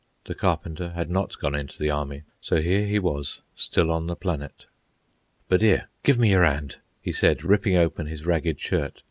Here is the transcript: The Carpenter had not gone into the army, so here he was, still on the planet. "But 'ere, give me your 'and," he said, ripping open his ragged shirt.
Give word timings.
The 0.25 0.33
Carpenter 0.33 0.89
had 0.95 1.11
not 1.11 1.37
gone 1.37 1.53
into 1.53 1.77
the 1.77 1.91
army, 1.91 2.23
so 2.41 2.59
here 2.59 2.87
he 2.87 2.97
was, 2.97 3.41
still 3.55 3.91
on 3.91 4.07
the 4.07 4.15
planet. 4.15 4.65
"But 5.47 5.61
'ere, 5.61 5.89
give 6.01 6.17
me 6.17 6.31
your 6.31 6.43
'and," 6.43 6.75
he 6.99 7.11
said, 7.11 7.43
ripping 7.43 7.75
open 7.75 8.07
his 8.07 8.25
ragged 8.25 8.59
shirt. 8.59 8.99